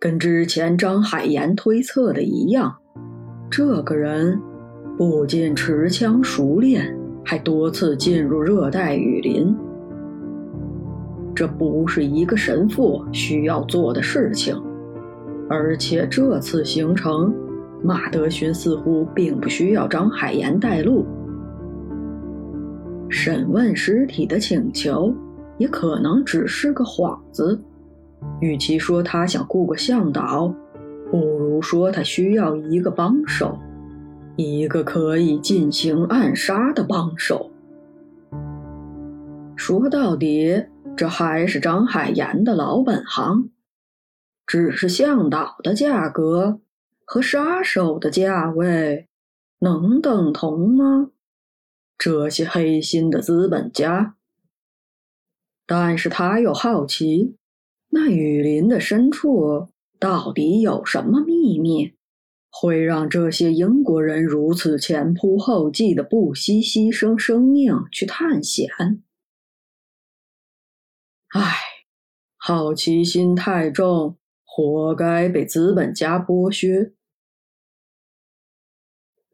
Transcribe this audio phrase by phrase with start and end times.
[0.00, 2.72] 跟之前张海岩推测的一样，
[3.50, 4.40] 这个人
[4.96, 9.56] 不仅持枪熟练，还多次进入热带雨林。
[11.34, 14.56] 这不是一个神父需要做的事情，
[15.50, 17.34] 而且这次行程，
[17.82, 21.04] 马德勋似乎并不需要张海岩带路。
[23.08, 25.12] 审问尸体的请求，
[25.56, 27.60] 也可能只是个幌子。
[28.40, 30.54] 与其说他想雇个向导，
[31.10, 33.58] 不如说他需要一个帮手，
[34.36, 37.50] 一个可以进行暗杀的帮手。
[39.56, 40.66] 说到底。
[40.96, 43.50] 这还是张海岩的老本行，
[44.44, 46.58] 只是向导的价格
[47.04, 49.06] 和杀手的价位
[49.60, 51.10] 能等同吗？
[51.96, 54.16] 这些黑心的资本家。
[55.64, 57.36] 但是他又好奇，
[57.90, 61.94] 那雨林的深处到底有什么秘密，
[62.50, 68.68] 会让这些英国人如此前仆后继的不惜牺牲生命去探险？
[71.28, 71.56] 唉，
[72.36, 76.92] 好奇心太重，活该被资本家剥削。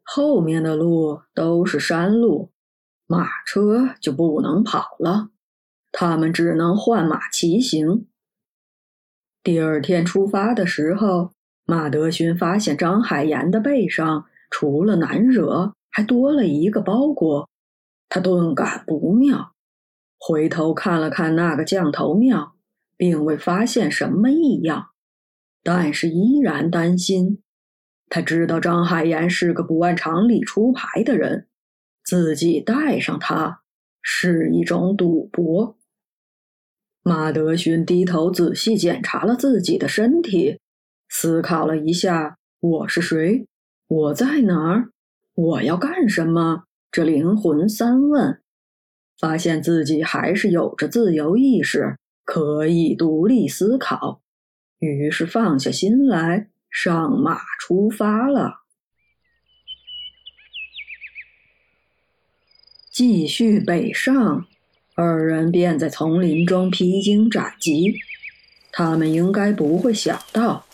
[0.03, 2.51] 后面的路都是山路，
[3.07, 5.29] 马车就不能跑了，
[5.91, 8.07] 他们只能换马骑行。
[9.45, 11.31] 第二天出发的时候，
[11.67, 17.47] 马德勋发现张海岩的背上除了难惹，还多了一个包裹，
[18.09, 19.51] 他顿感不妙。
[20.17, 22.55] 回头看了看那个降头庙，
[22.97, 24.87] 并未发现什么异样，
[25.61, 27.43] 但是依然担心。
[28.09, 31.47] 他知道张海岩是个不按常理出牌的人，
[32.03, 33.61] 自己带上他
[34.01, 35.77] 是一种赌博。
[37.07, 40.59] 马德勋低头仔细检查了自己的身体，
[41.07, 43.45] 思考了一下：我是谁？
[43.87, 44.89] 我在哪儿？
[45.35, 46.63] 我要干什么？
[46.91, 48.41] 这灵魂三问。
[49.19, 54.23] 发现自己还是有着自由意识，可以独立思考，
[54.79, 58.61] 于是放下心来，上马出发了。
[62.91, 64.47] 继续北上，
[64.95, 67.95] 二人便在丛林中披荆斩棘。
[68.71, 70.65] 他们应该不会想到，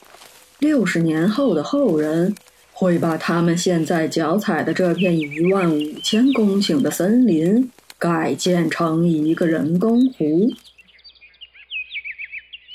[0.60, 2.34] 六十年后的后人
[2.72, 7.70] 会把他们现在脚踩的这片一万五千公顷的森林。
[8.00, 10.50] 改建成一个人工湖，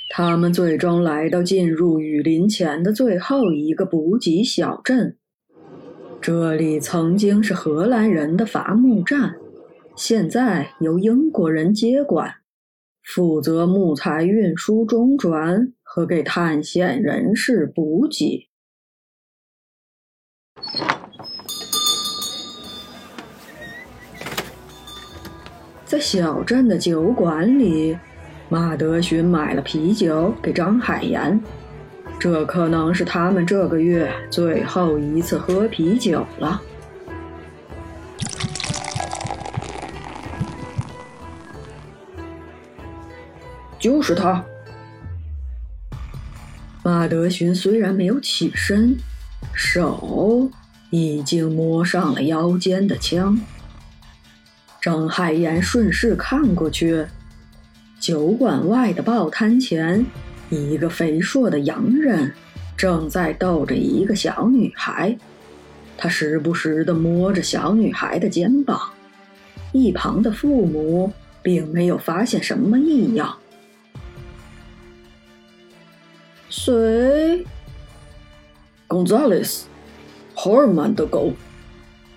[0.08, 5.16] 他们最终来到进入雨林前的最后一个补给小镇。
[6.22, 9.34] 这里曾经是荷兰人的伐木站，
[9.96, 12.30] 现在由英国人接管，
[13.02, 18.50] 负责木材运输中转和给探险人士补给。
[25.86, 27.96] 在小镇的酒馆里，
[28.50, 31.40] 马德寻买了啤酒给张海岩。
[32.18, 36.60] 这可能是他们这个月最后一次喝啤酒了。
[43.86, 44.44] 就是他。
[46.82, 48.96] 马德勋虽然没有起身，
[49.54, 50.50] 手
[50.90, 53.38] 已经摸上了腰间的枪。
[54.82, 57.06] 张海岩顺势看过去，
[58.00, 60.04] 酒馆外的报摊前，
[60.50, 62.32] 一个肥硕的洋人
[62.76, 65.16] 正在逗着一个小女孩，
[65.96, 68.80] 他时不时地摸着小女孩的肩膀。
[69.70, 73.38] 一旁的父母并没有发现什么异样。
[76.58, 77.44] 谁？
[78.86, 79.66] 贡扎雷斯，
[80.34, 81.32] 霍尔曼的狗，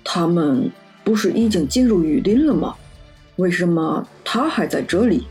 [0.03, 0.72] 他们。
[1.01, 2.75] 不是已经进入雨林了吗？
[3.38, 5.25] 为什么他还在这里？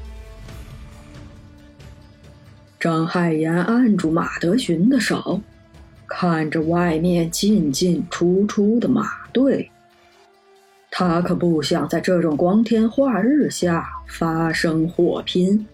[2.81, 5.41] 张海岩按住马德寻的手，
[6.09, 9.71] 看着外面进进出出的马队。
[10.91, 15.65] 他可不想在这种光天化日下发生火拼。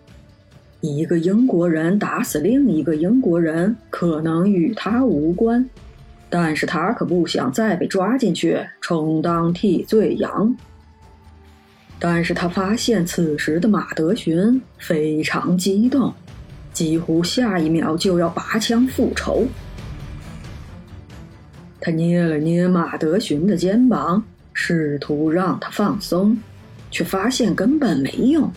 [0.86, 5.66] 一个英国人打死另一个英国人，可能与他无关。
[6.28, 10.54] 但是他可不想再被抓进去充当替罪羊。
[11.98, 16.12] 但是他发现此时的马德寻非常激动，
[16.70, 19.46] 几乎下一秒就要拔枪复仇。
[21.80, 24.22] 他捏了捏马德寻的肩膀，
[24.52, 26.36] 试图让他放松，
[26.90, 28.52] 却发现根本没用。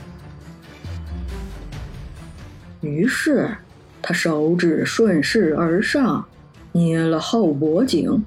[2.87, 3.57] 于是，
[4.01, 6.25] 他手指顺势而上，
[6.71, 8.23] 捏了后脖颈。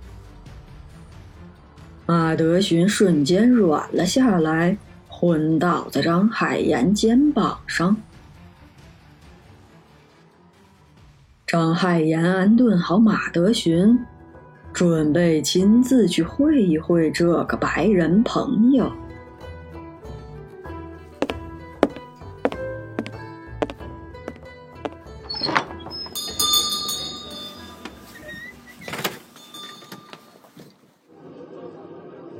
[2.06, 4.76] 马德寻瞬间软了下来，
[5.08, 7.96] 昏倒在张海岩肩膀上。
[11.46, 13.98] 张海岩安顿好马德寻，
[14.72, 18.92] 准备亲自去会一会这个白人朋友。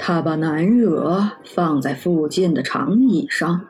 [0.02, 3.68] 他把南惹放在附近的长椅上，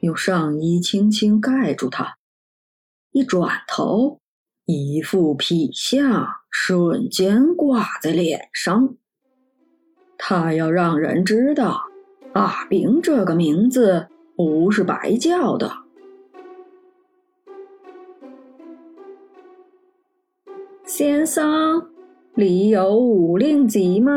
[0.00, 2.16] 用上衣轻轻盖住他。
[3.12, 4.18] 一转头，
[4.64, 8.96] 一副痞相瞬间挂在脸上。
[10.16, 11.82] 他要让人知道，
[12.32, 15.70] 阿炳这个名字不是白叫的。
[20.86, 21.90] 先生，
[22.34, 24.12] 你有五令吉吗？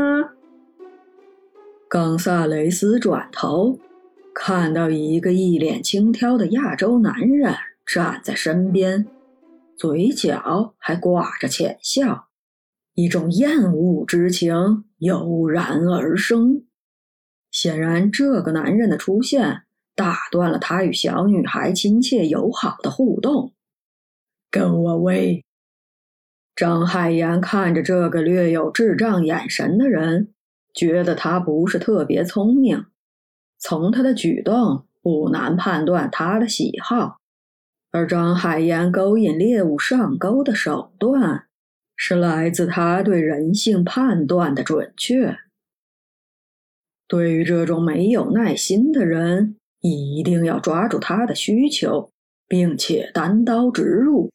[1.90, 3.80] 冈萨雷斯转头，
[4.32, 9.08] 看到一个一脸轻佻的亚洲男人站在身边，
[9.76, 12.28] 嘴角还挂着浅笑，
[12.94, 16.64] 一种厌恶之情油然而生。
[17.50, 19.64] 显然，这个男人的出现
[19.96, 23.56] 打断了他与小女孩亲切友好的互动。
[24.52, 25.42] Go away！
[26.56, 30.36] 张海岩看着这个略有智障眼神的人。
[30.74, 32.86] 觉得他不是特别聪明，
[33.58, 37.18] 从他的举动不难判断他的喜好，
[37.92, 41.46] 而张海岩勾引猎物上钩的手段
[41.96, 45.36] 是来自他对人性判断的准确。
[47.08, 52.12] 对于这种没有耐心的人，一定要抓住他的需求，
[52.48, 54.30] 并且单刀直入。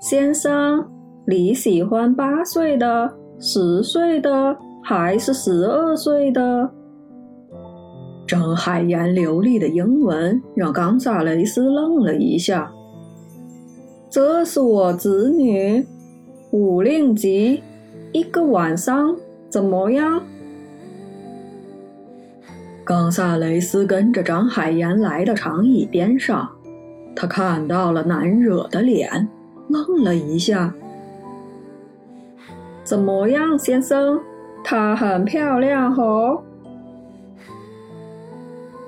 [0.00, 0.90] 先生，
[1.26, 3.21] 你喜欢八岁的？
[3.44, 6.70] 十岁的还是十二岁的？
[8.24, 12.72] 张海岩流利的英文让冈萨雷斯愣了一下。
[14.08, 15.84] 这是我子女，
[16.52, 17.60] 五令吉，
[18.12, 19.16] 一个晚上
[19.50, 20.22] 怎么样？
[22.84, 26.48] 冈萨雷斯跟着张海岩来到长椅边上，
[27.16, 29.28] 他看到了难惹的脸，
[29.68, 30.72] 愣了一下。
[32.92, 34.20] 怎么样，先生？
[34.62, 36.42] 她很漂亮哦。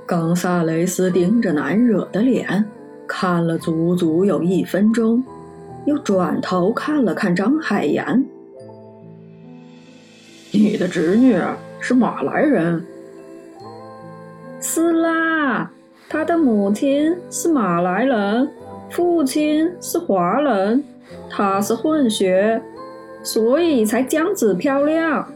[0.05, 2.63] 冈萨雷斯盯着难惹的脸，
[3.07, 5.25] 看了足足有一分钟，
[5.87, 8.23] 又转头看了看张海岩。
[10.53, 11.39] 你的侄女
[11.81, 12.85] 是马来人？
[14.61, 15.71] 是啦，
[16.11, 18.51] 她的母亲是马来人，
[18.91, 20.85] 父亲是华人，
[21.31, 22.61] 她是混血。
[23.25, 25.27] 所以才这样子漂亮。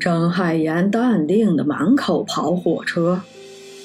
[0.00, 3.20] 张海岩淡定的满口跑火车，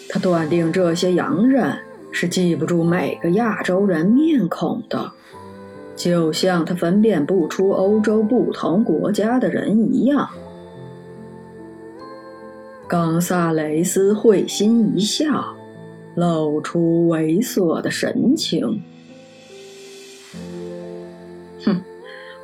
[0.09, 1.77] 他断定这些洋人
[2.11, 5.11] 是记不住每个亚洲人面孔的，
[5.95, 10.27] 就像他分辨不出欧洲不同国家的人一样。
[12.87, 15.53] 冈萨雷斯会心一笑，
[16.15, 18.81] 露出猥琐的神情。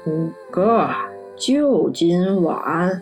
[0.05, 0.89] 五个，
[1.35, 3.01] 就今晚。